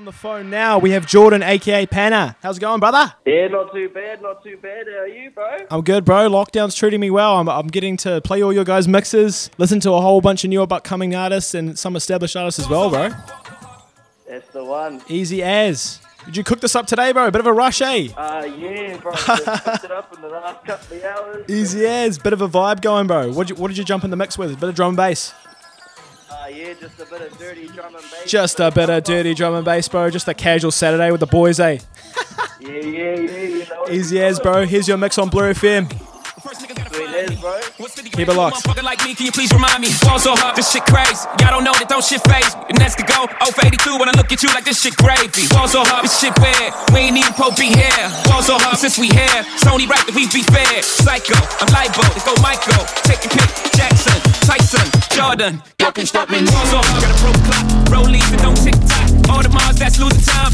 [0.00, 2.34] On the phone now, we have Jordan, aka Panna.
[2.42, 3.12] How's it going, brother?
[3.26, 4.86] Yeah, not too bad, not too bad.
[4.86, 5.58] How are you, bro?
[5.70, 6.26] I'm good, bro.
[6.30, 7.36] Lockdown's treating me well.
[7.36, 10.48] I'm, I'm getting to play all your guys' mixes, listen to a whole bunch of
[10.48, 13.10] new upcoming artists and some established artists as well, bro.
[14.26, 15.02] That's the one.
[15.06, 16.00] Easy as.
[16.24, 17.30] Did you cook this up today, bro?
[17.30, 18.08] Bit of a rush, eh?
[18.16, 19.12] Uh, yeah, bro.
[19.12, 19.28] Picked
[19.84, 21.50] it up in the last couple of hours.
[21.50, 22.18] Easy as.
[22.18, 23.32] Bit of a vibe going, bro.
[23.34, 24.50] What did you, what did you jump in the mix with?
[24.50, 25.34] A bit of drum and bass.
[26.50, 28.30] Yeah, just a bit of dirty drum and bass.
[28.30, 30.10] Just a bit of dirty drum and bass, bro.
[30.10, 31.78] Just a casual Saturday with the boys, eh?
[32.60, 33.14] Yeah, yeah, yeah.
[33.14, 33.88] You know.
[33.88, 34.66] Easy as, bro.
[34.66, 35.88] Here's your mix on Blue FM.
[37.26, 37.60] Sweet bro.
[38.16, 38.66] Keep it locked.
[38.82, 39.88] Like me, can you please remind me?
[39.90, 41.28] Fall so hard, this shit crazy.
[41.40, 42.56] Y'all don't know that don't shit faze.
[42.56, 42.72] me.
[42.72, 43.28] And that's to go.
[43.40, 45.44] Oh, for 82 when I look at you like this shit gravy.
[45.52, 46.72] Fall so hard, this shit weird.
[46.92, 48.06] We ain't even Pope be here.
[48.26, 49.44] Fall so hard since we here.
[49.52, 50.80] It's only right that we be fair.
[50.82, 52.02] Psycho, I'm libo.
[52.10, 52.82] Let's go Michael.
[53.04, 53.50] Take your pick.
[53.76, 55.62] Jackson, Tyson, Jordan.
[55.80, 56.44] Y'all can stop me.
[56.48, 57.64] Fall so hard, got a broke clock.
[57.92, 59.08] Rollies and don't tick tock.
[59.28, 60.52] All the Mars that's losing time.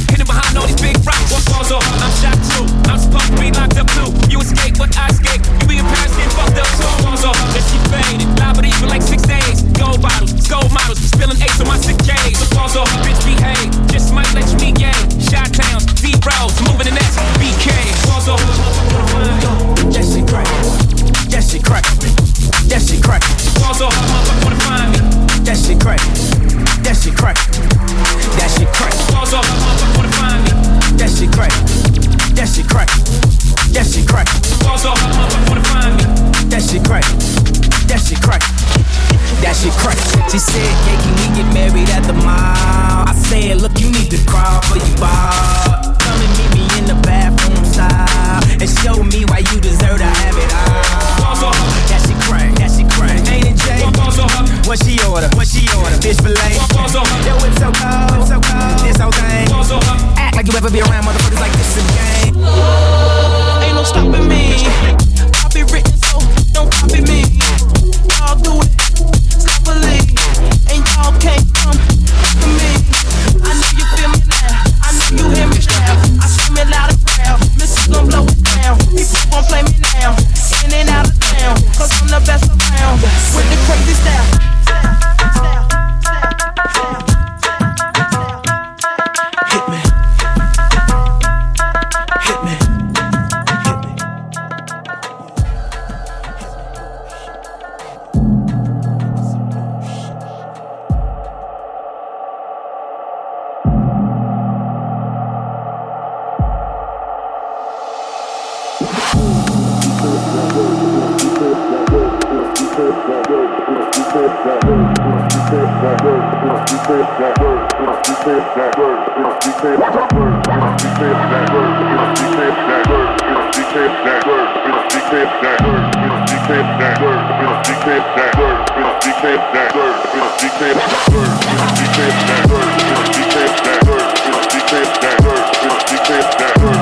[136.08, 136.75] that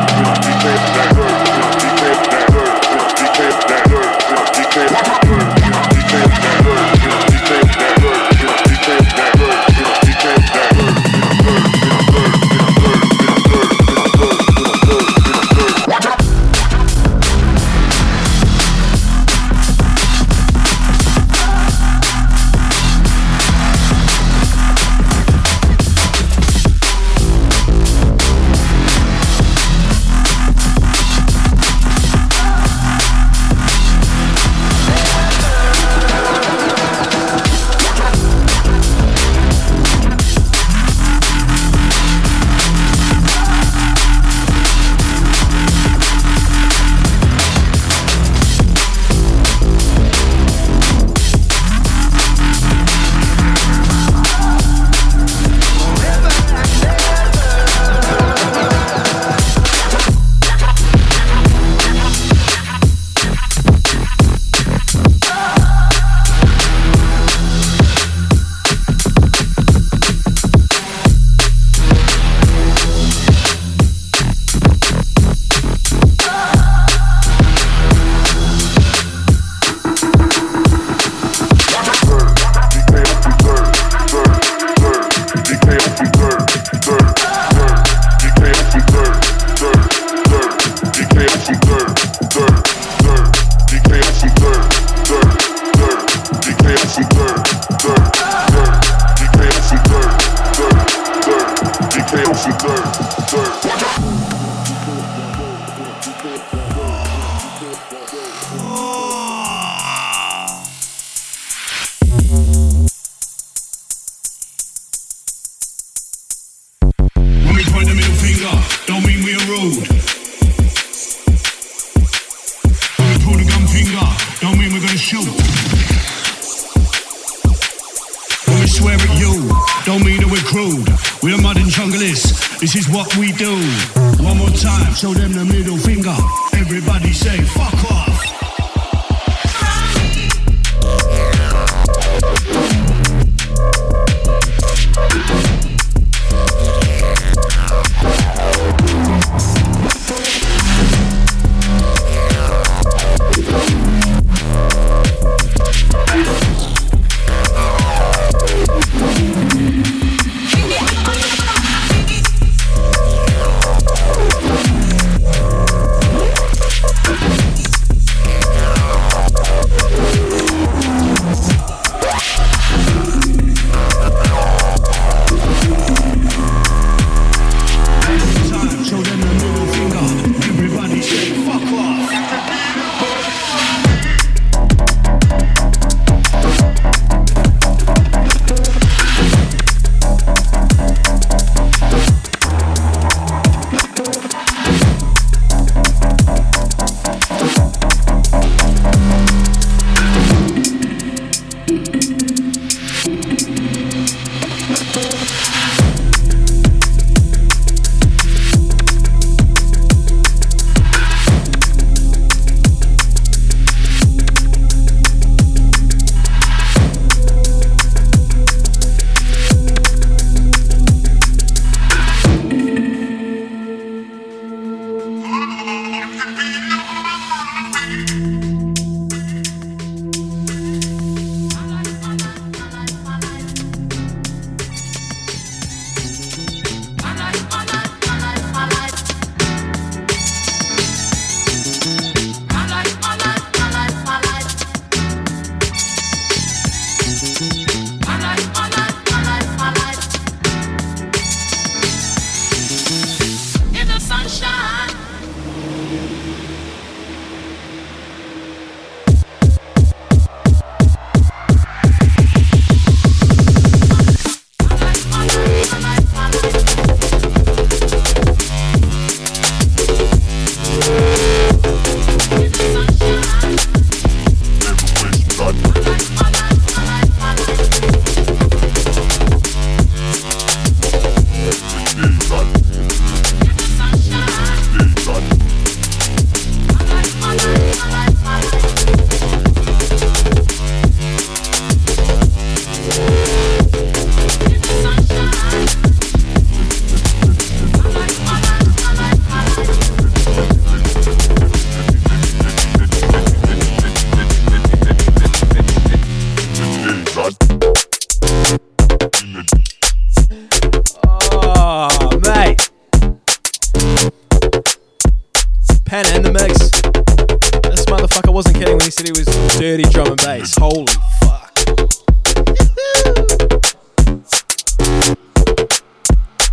[318.65, 319.27] kidding when he said he was
[319.59, 320.55] dirty drum and bass.
[320.59, 320.87] Holy
[321.21, 321.53] fuck.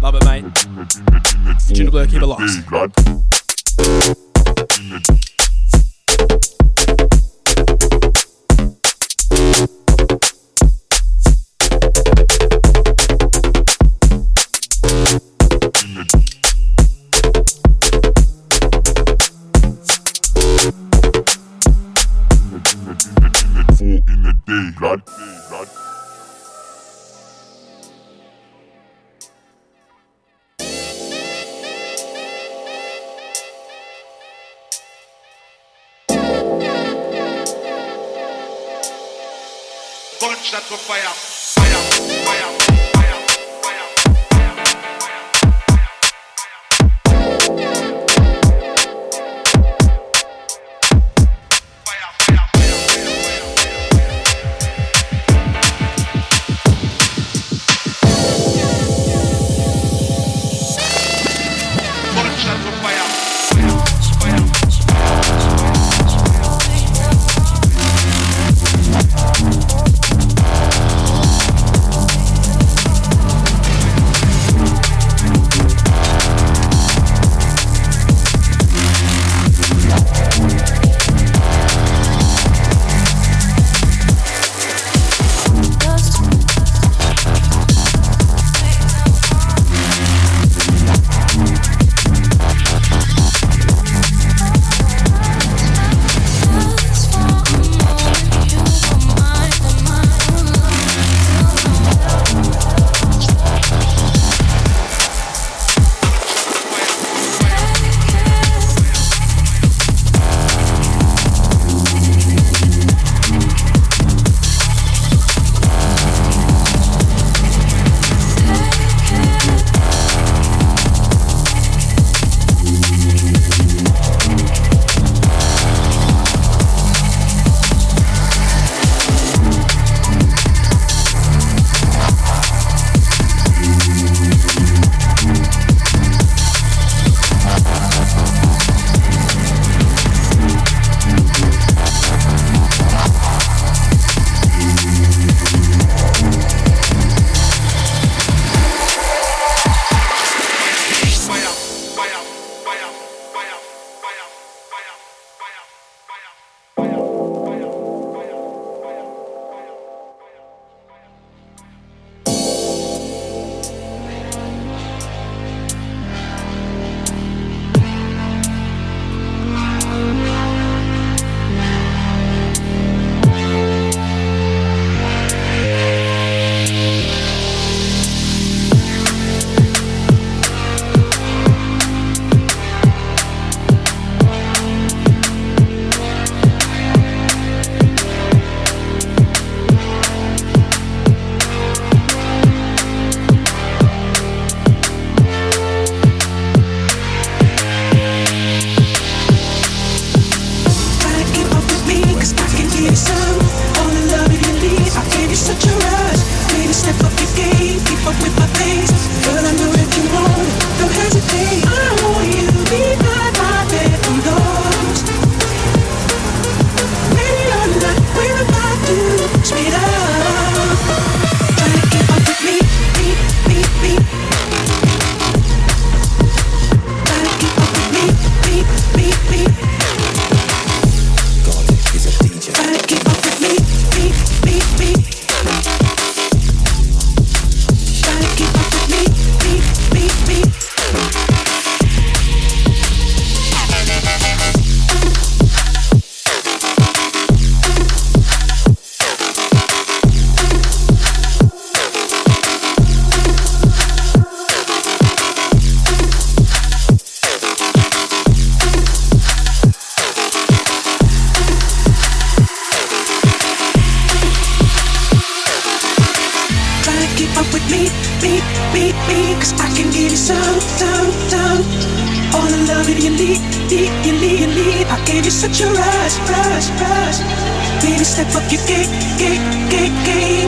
[0.02, 0.46] Love it, mate.
[1.74, 2.42] Junior Blur, keep it locked.
[15.74, 16.41] Thank you.
[24.22, 25.02] in the day, blood.
[40.20, 41.41] Gunshots of fire.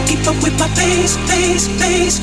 [0.07, 2.19] keep up with my pace, pace, pace.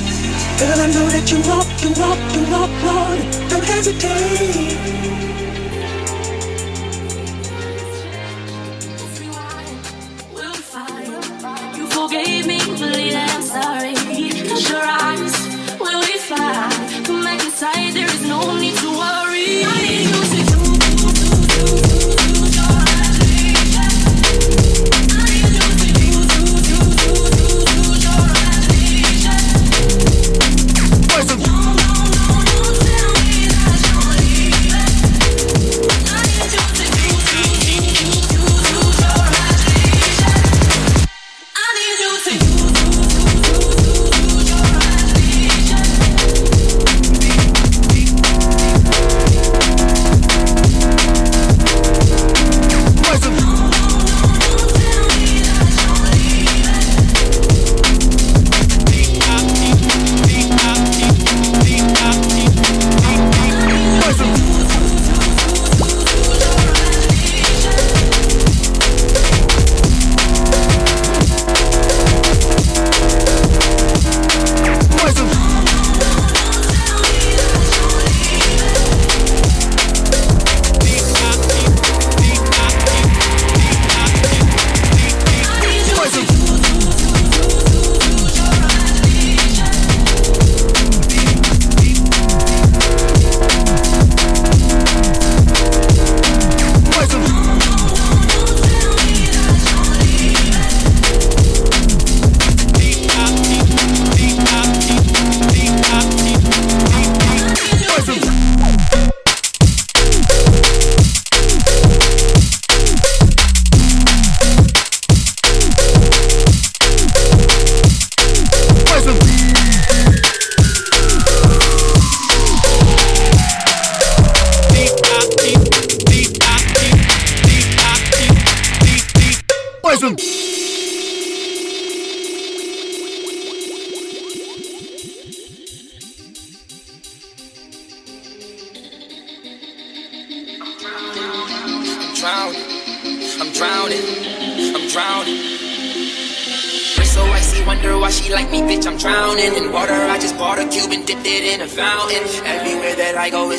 [0.58, 3.50] Girl, I know that you want, you want, you want, want it.
[3.50, 5.29] Don't hesitate.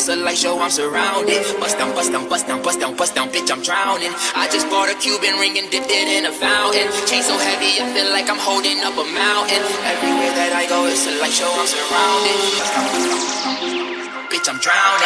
[0.01, 1.45] It's a light show, I'm surrounded.
[1.59, 4.09] Bust down, bust down, bust down, bust down, bust down, bitch, I'm drowning.
[4.33, 6.89] I just bought a Cuban ring and dipped it in a fountain.
[7.05, 9.61] Chain so heavy, I feel like I'm holding up a mountain.
[9.61, 12.33] Everywhere that I go, it's a light show, I'm surrounded.
[12.57, 15.00] Bust down, bust down, bust down, bitch, I'm drowning.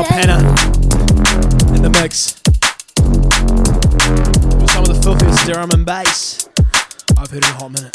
[0.00, 0.38] Right now,
[1.74, 2.40] in the mix.
[4.56, 6.48] With some of the filthiest drum and bass
[7.18, 7.94] I've heard in a hot minute.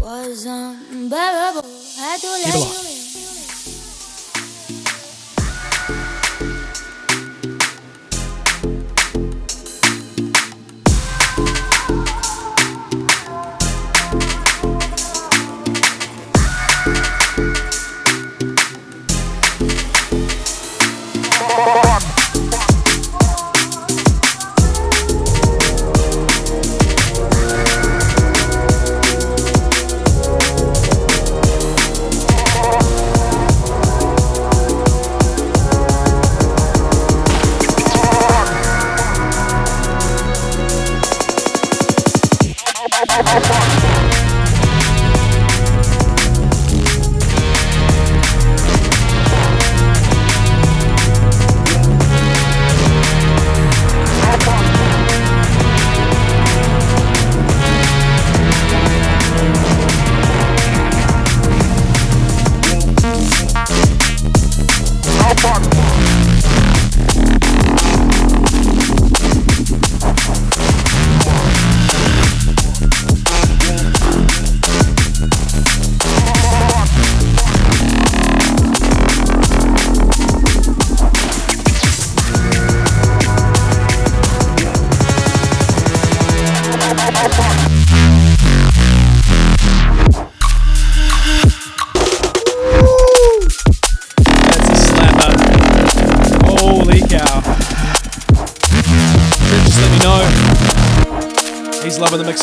[0.00, 1.68] Was unbearable.
[1.98, 3.13] Had to let you in.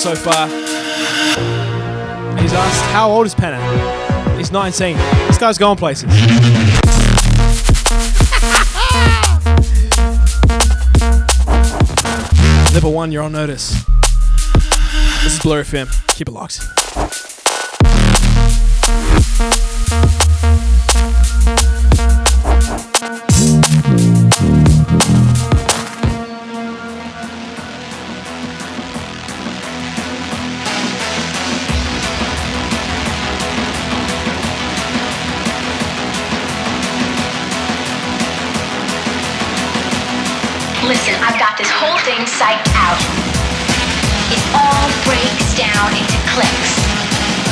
[0.02, 0.48] So far.
[2.40, 3.62] He's asked, how old is Panna?
[4.36, 4.98] He's 19.
[5.28, 6.10] This guy's going places.
[12.74, 13.86] Level 1, you're on notice.
[15.24, 15.88] This is Blur FM.
[16.08, 16.81] Keep it locked.
[42.92, 43.00] Out.
[44.36, 46.76] It all breaks down into cliques.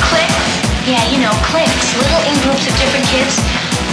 [0.04, 0.50] Cliques?
[0.84, 1.88] Yeah, you know, cliques.
[1.96, 3.40] Little in groups of different kids.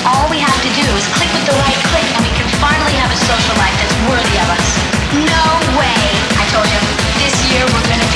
[0.03, 2.95] All we have to do is click with the right click and we can finally
[2.99, 4.67] have a social life that's worthy of us.
[5.15, 5.45] No
[5.79, 5.99] way!
[6.35, 6.79] I told you,
[7.23, 8.06] this year we're gonna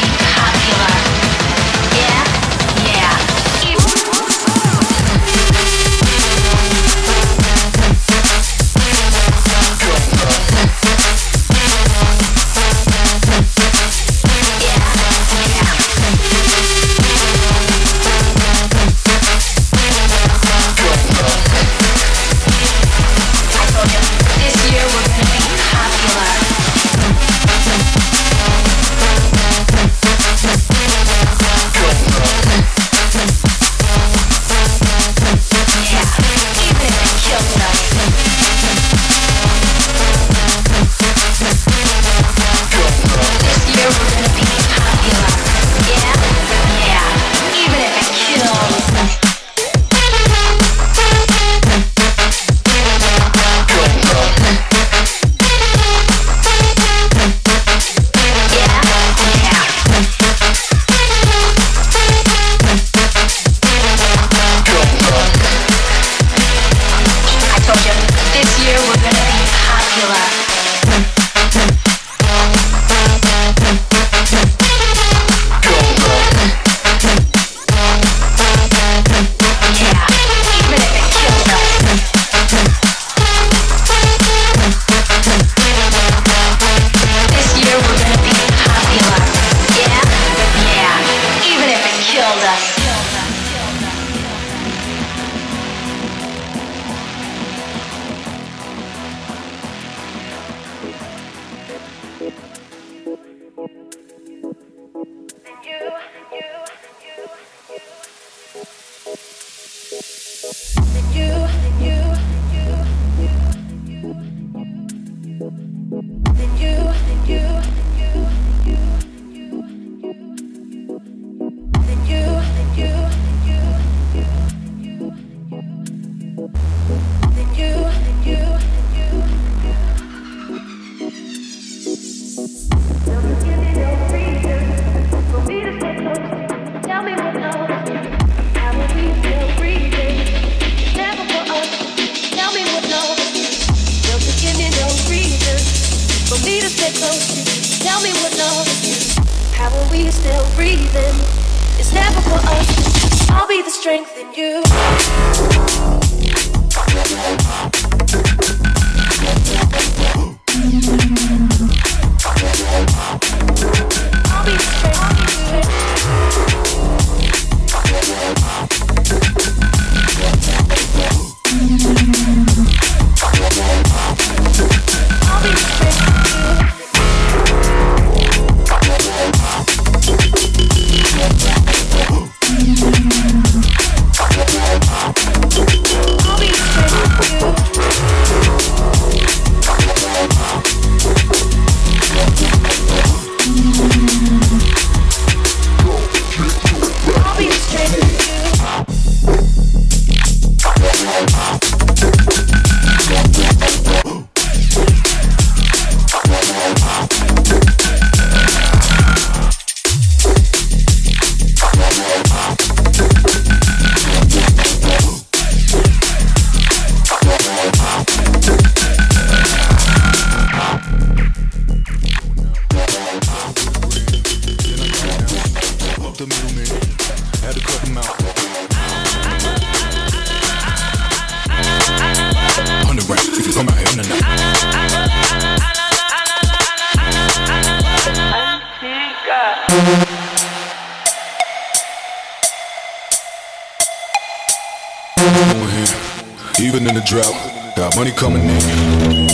[246.91, 249.31] In the drought, got money coming in,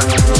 [0.00, 0.39] Take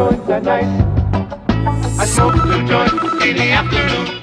[0.00, 0.64] night.
[1.98, 4.18] I smoke two joints in the afternoon.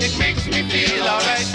[0.00, 1.46] It makes me feel alright.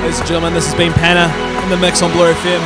[0.00, 1.28] Ladies and gentlemen, this has been Panna
[1.64, 2.62] in the mix on Blue FM.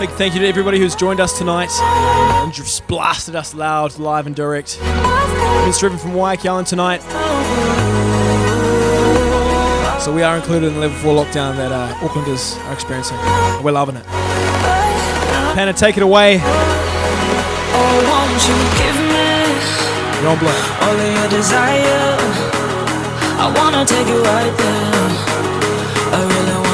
[0.00, 4.26] Big thank you to everybody who's joined us tonight and just blasted us loud, live
[4.26, 4.80] and direct.
[4.80, 7.27] Been streaming from Waikato tonight.
[10.00, 13.18] So we are included in the level 4 lockdown that uh, Aucklanders are experiencing.
[13.62, 14.06] We're loving it.
[14.06, 16.38] Panna, take it away.
[16.40, 19.28] Oh, won't you give me
[20.22, 20.48] You're on Blue.
[20.48, 22.16] all of your desire?
[23.40, 25.08] I wanna take you right there.
[26.14, 26.67] I really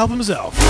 [0.00, 0.69] help himself.